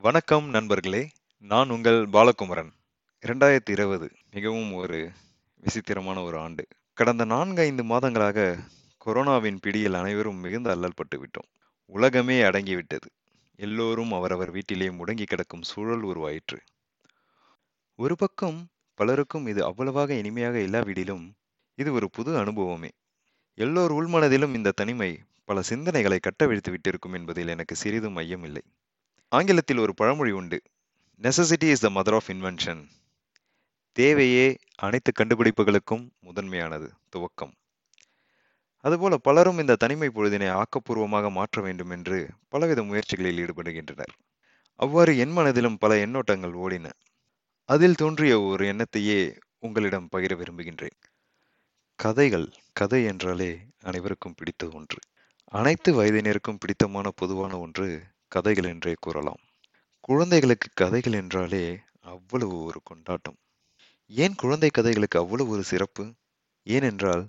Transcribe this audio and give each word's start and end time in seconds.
வணக்கம் 0.00 0.48
நண்பர்களே 0.48 1.10
நான் 1.38 1.70
உங்கள் 1.70 2.06
பாலகுமரன். 2.06 2.72
இரண்டாயிரத்தி 3.26 3.70
இருபது 3.70 4.10
மிகவும் 4.30 4.72
ஒரு 4.72 5.10
விசித்திரமான 5.56 6.22
ஒரு 6.22 6.38
ஆண்டு. 6.38 6.66
கடந்த 6.94 7.24
நான்கு 7.24 7.62
ஐந்து 7.62 7.82
மாதங்களாக 7.82 8.58
கொரோனாவின் 9.06 9.58
பிடியில் 9.60 9.94
அனைவரும் 9.94 10.36
மிகுந்த 10.36 10.76
அல்லல்பட்டு 10.76 11.16
விட்டோம். 11.16 11.48
உலகமே 11.86 12.42
அடங்கிவிட்டது. 12.42 13.08
எல்லோரும் 13.56 14.12
அவரவர் 14.12 14.50
வீட்டிலே 14.50 14.88
முடங்கி 14.88 15.22
கிடக்கும் 15.22 15.62
சூழல் 15.62 16.02
உருவாயிற்று. 16.02 16.58
ஒரு 17.96 18.16
பக்கம் 18.16 18.66
பலருக்கும் 18.94 19.46
இது 19.46 19.64
அவ்வளவாக 19.64 20.14
இனிமையாக 20.14 20.58
இல்லாவிடிலும் 20.58 21.32
இது 21.74 21.92
ஒரு 21.92 22.10
புது 22.10 22.38
அனுபவமே. 22.38 22.90
எல்லோர் 23.54 23.92
உள்மனதிலும் 23.92 24.54
இந்த 24.54 24.70
தனிமை 24.70 25.22
பல 25.44 25.60
சிந்தனைகளை 25.68 26.18
கட்டவிழ்த்து 26.20 26.72
விட்டிருக்கும் 26.72 27.12
என்பதில் 27.12 27.48
எனக்கு 27.48 27.76
சிறிதும் 27.76 28.16
ஐயமில்லை. 28.16 28.62
ஆங்கிலத்தில் 29.32 29.78
ஒரு 29.78 29.94
பழமொழி 29.94 30.30
உண்டு. 30.30 30.62
Necessity 31.20 31.68
is 31.70 31.80
the 31.80 31.88
mother 31.88 32.14
of 32.14 32.28
invention 32.28 32.86
தேவையே 33.92 34.56
அனைத்து 34.76 35.12
கண்டுபிடிப்புகளுக்கும் 35.18 36.08
முதன்மையானது 36.20 36.92
துவக்கம். 37.16 37.52
அதுபோல 38.84 39.16
பலரும் 39.16 39.58
இந்த 39.58 39.74
தனிமை 39.74 40.08
பொழுதினை 40.08 40.48
ஆக்கப்பூர்வமாக 40.50 41.30
மாற்ற 41.30 41.62
வேண்டும் 41.62 41.90
என்று 41.90 42.28
பலவித 42.48 42.82
முயற்சிகளில் 42.82 43.40
ஈடுபடுகின்றனர். 43.44 44.12
அவ்வாறு 44.74 45.18
என் 45.18 45.30
மனதிலும் 45.30 45.78
பல 45.78 46.06
எண்ணோட்டங்கள் 46.06 46.56
ஓடின. 46.64 46.90
அதில் 47.64 47.94
தோன்றிய 47.94 48.40
ஒரு 48.40 48.64
எண்ணத்தையே 48.72 49.36
உங்களிடம் 49.58 50.08
பகிர 50.16 50.34
விரும்புகின்றேன். 50.34 50.98
கதைகள் 51.94 52.52
கதை 52.72 53.04
என்றாலே 53.04 53.58
அனைவருக்கும் 53.82 54.34
பிடித்த 54.36 54.68
ஒன்று. 54.72 54.98
அனைத்து 55.44 56.02
வயதினருக்கும் 56.02 56.60
பிடித்தமான 56.60 57.10
பொதுவான 57.10 57.58
ஒன்று 57.58 58.02
கதைகள் 58.28 58.64
என்றே 58.64 58.94
கூறலாம். 59.00 59.40
குழந்தைகளுக்கு 60.00 60.68
கதைகள் 60.74 61.12
என்றாலே 61.12 61.80
அவ்வளவு 62.00 62.62
ஒரு 62.62 62.80
கொண்டாட்டம். 62.84 63.36
ஏன் 64.06 64.34
குழந்தை 64.34 64.70
கதைகளுக்கு 64.70 65.18
அவ்வளவு 65.18 65.50
ஒரு 65.50 65.62
சிறப்பு? 65.62 66.14
ஏனென்றால் 66.62 67.28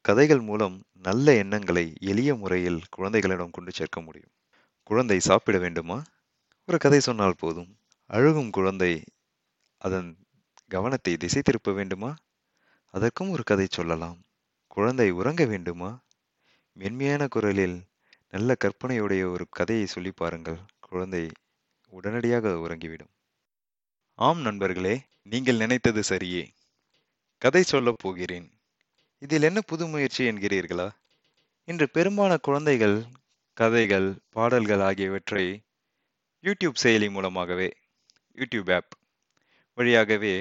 கதைகள் 0.00 0.40
மூலம் 0.40 0.82
நல்ல 0.92 1.34
எண்ணங்களை 1.34 1.92
எளிய 2.00 2.34
முறையில் 2.34 2.80
குழந்தைகளிடம் 2.90 3.50
கொண்டு 3.50 3.72
சேர்க்க 3.72 4.00
முடியும். 4.00 4.30
குழந்தை 4.82 5.20
சாப்பிட 5.20 5.58
வேண்டுமா? 5.58 6.02
ஒரு 6.66 6.78
கதை 6.78 7.00
சொன்னால் 7.00 7.34
போதும். 7.38 7.76
அழுகும் 8.08 8.50
குழந்தை 8.50 9.04
அதன் 9.78 10.16
கவனத்தை 10.68 11.16
திசை 11.16 11.42
திருப்ப 11.42 11.72
வேண்டுமா? 11.72 12.14
அதற்கும் 12.90 13.30
ஒரு 13.30 13.42
கதை 13.42 13.66
சொல்லலாம். 13.70 14.22
குழந்தை 14.66 15.10
உறங்க 15.10 15.44
வேண்டுமா? 15.44 16.04
மென்மையான 16.72 17.28
குரலில் 17.28 17.84
நல்ல 18.32 18.56
கற்பனையுடைய 18.64 19.22
ஒரு 19.32 19.44
கதையை 19.48 19.86
சொல்லி 19.86 20.10
பாருங்கள். 20.10 20.58
குழந்தை 20.80 21.30
உடனடியாக 21.92 22.48
உறங்கிவிடும். 22.48 23.12
ஆம் 24.18 24.40
நண்பர்களே 24.40 24.94
நீங்கள் 25.22 25.56
நினைத்தது 25.56 26.02
சரியே. 26.08 26.42
கதை 27.42 27.62
சொல்லப் 27.62 27.98
போகிறேன். 27.98 28.48
இதில் 29.22 29.42
என்ன 29.42 29.60
புது 29.60 29.86
முயற்சி 29.86 30.22
என்கிறீர்களா? 30.24 30.88
இன்று 31.64 31.88
பெரும்பாலான 31.88 32.36
குழந்தைகள் 32.36 32.96
கதைகள் 33.56 34.08
பாடல்கள் 34.30 34.80
ஆகியவற்றை 34.80 35.46
யூடியூப் 36.44 36.82
செயலி 36.82 37.10
மூலமாகவே 37.10 37.68
யூடியூப் 38.38 38.74
ஆப் 38.74 38.94
வழியாகவே 39.78 40.34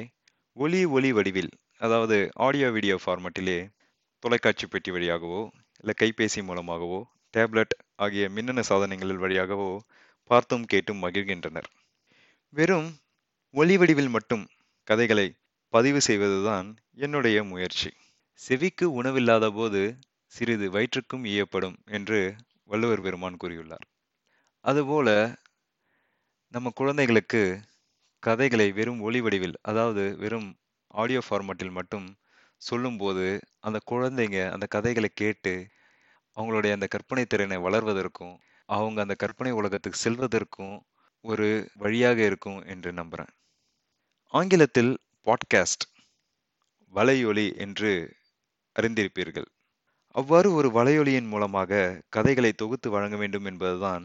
ஒலி 0.57 0.85
ஒலி 0.85 1.11
வடிவில் 1.11 1.51
அதாவது 1.77 2.31
ஆடியோ 2.35 2.71
வீடியோ 2.71 2.99
ஃபார்மட்டிலே 3.05 3.57
தொலைக்காட்சி 4.23 4.67
பெட்டி 4.67 4.91
வழியாகவோ 4.91 5.41
இல்லை 5.79 5.93
கைபேசி 6.01 6.43
மூலமாகவோ 6.43 6.99
டேப்லெட் 7.35 7.73
ஆகிய 7.95 8.25
மின்னணு 8.29 8.63
சாதனங்களில் 8.69 9.23
வழியாகவோ 9.23 9.69
பார்த்தும் 10.29 10.65
கேட்டும் 10.65 11.01
மகிழ்கின்றனர். 11.03 11.69
வெறும் 12.53 12.89
ஒளி 13.53 13.75
வடிவில் 13.77 14.09
மட்டும் 14.09 14.43
கதைகளை 14.87 15.27
பதிவு 15.73 15.99
செய்வதுதான் 16.01 16.67
என்னுடைய 16.95 17.37
முயற்சி. 17.43 17.89
செவிக்கு 18.39 18.85
உணவில்லாத 18.91 19.45
போது 19.51 19.81
சிறிது 20.31 20.67
வயிற்றுக்கும் 20.69 21.25
ஈயப்படும் 21.25 21.77
என்று 21.89 22.19
வள்ளுவர் 22.63 23.01
பெருமான் 23.01 23.39
கூறியுள்ளார். 23.43 23.85
அதுபோல 24.65 25.09
நம்ம 26.53 26.71
குழந்தைகளுக்கு 26.75 27.41
கதைகளை 28.23 28.67
வெறும் 28.71 29.01
ஒளி 29.01 29.19
வடிவில் 29.21 29.57
அதாவது 29.61 30.03
வெறும் 30.17 30.49
ஆடியோ 30.93 31.21
ஃபார்மட்டில் 31.27 31.71
மட்டும் 31.71 32.07
சொல்லும்போது 32.61 33.25
அந்த 33.59 33.77
குழந்தைங்க 33.91 34.39
அந்த 34.51 34.65
கதைகளை 34.67 35.09
கேட்டு 35.13 35.53
அவங்களுடைய 36.37 36.71
அந்த 36.71 36.87
கற்பனை 36.87 37.25
திறனை 37.25 37.57
வளர்வதற்கும் 37.57 38.35
அவங்க 38.69 39.01
அந்த 39.01 39.15
கற்பனை 39.15 39.51
உலகத்துக்கு 39.51 39.99
செல்வதற்கும் 39.99 40.77
ஒரு 41.21 41.69
வழியாக 41.73 42.25
இருக்கும் 42.25 42.65
என்று 42.65 42.93
நம்புகிறேன் 42.93 43.33
ஆங்கிலத்தில் 44.33 44.97
பாட்காஸ்ட் 45.25 45.85
வலையொலி 46.93 47.55
என்று 47.55 47.91
அறிந்திருப்பீர்கள். 48.75 49.45
அவ்வாறு 50.15 50.53
ஒரு 50.53 50.69
வலையொலியின் 50.69 51.27
மூலமாக 51.27 52.01
கதைகளை 52.09 52.51
தொகுத்து 52.53 52.89
வழங்க 52.89 53.15
வேண்டும் 53.15 53.45
என்பதுதான் 53.45 54.03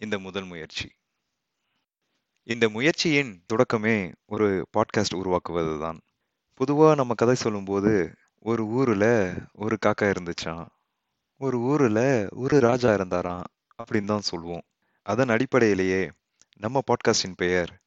இந்த 0.00 0.18
முதல் 0.18 0.44
முயற்சி. 0.44 0.88
இந்த 2.42 2.68
முயற்சியின் 2.68 3.44
தொடக்கமே 3.52 4.12
ஒரு 4.26 4.68
பாட்காஸ்ட் 4.72 5.18
உருவாக்குவதுதான். 5.20 5.98
பொதுவாக 6.54 6.94
நம்ம 6.94 7.14
கதை 7.14 7.34
சொல்லும்போது 7.34 7.92
ஒரு 8.38 8.66
ஊரில் 8.66 9.10
ஒரு 9.52 9.76
காக்கா 9.86 10.06
இருந்துச்சான் 10.10 10.66
ஒரு 11.42 11.58
ஊர்ல 11.58 12.26
ஒரு 12.30 12.60
ராஜா 12.60 12.94
இருந்தாராம் 12.94 13.44
அப்படின்னு 13.76 14.04
தான் 14.04 14.20
சொல்லுவோம் 14.20 14.62
அதன் 15.02 15.28
அடிப்படையிலேயே 15.28 16.10
நம்ம 16.56 16.80
பாட்காஸ்டின் 16.80 17.32
பெயர் 17.36 17.80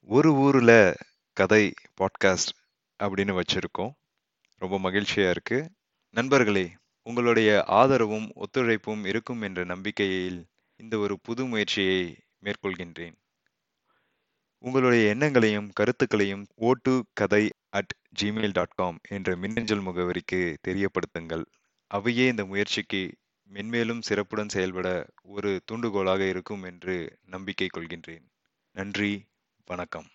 ஒரு 0.00 0.34
ஊர்ல 0.34 0.96
கதை 1.32 1.74
பாட்காஸ்ட் 2.00 2.52
அப்படின்னு 3.02 3.40
வச்சிருக்கோம். 3.40 3.90
ரொம்ப 4.56 4.90
மகிழ்ச்சியா 4.90 5.30
இருக்கு. 5.30 5.70
நண்பர்களே 6.10 6.76
உங்களுடைய 7.02 7.64
ஆதரவும் 7.66 8.32
ஒத்துழைப்பும் 8.34 9.06
இருக்கும் 9.06 9.42
என்ற 9.42 9.64
நம்பிக்கையில் 9.64 10.46
இந்த 10.76 10.98
ஒரு 10.98 11.18
புது 11.22 11.46
முயற்சியை 11.46 12.16
மேற்கொள்கின்றேன். 12.42 13.14
உங்களுடைய 14.58 15.08
எண்ணங்களையும் 15.08 15.70
கருத்துக்களையும் 15.72 16.46
ஓட்டு 16.54 17.04
கதை 17.12 17.50
அட் 17.68 17.94
ஜிமெயில் 18.22 18.52
டாட் 18.52 18.74
காம் 18.74 18.98
என்ற 19.08 19.36
மின்னஞ்சல் 19.36 19.82
முகவரிக்கு 19.82 20.56
தெரியப்படுத்துங்கள். 20.68 21.44
அவையே 21.90 22.26
இந்த 22.26 22.44
முயற்சிக்கு 22.44 23.14
மென்மேலும் 23.52 24.00
சிறப்புடன் 24.00 24.48
செயல்பட 24.48 24.88
ஒரு 25.22 25.62
தூண்டுகோலாக 25.64 26.28
இருக்கும் 26.28 26.62
என்று 26.62 27.18
நம்பிக்கை 27.26 27.68
கொள்கின்றேன். 27.76 28.24
நன்றி 28.76 29.24
வணக்கம். 29.66 30.08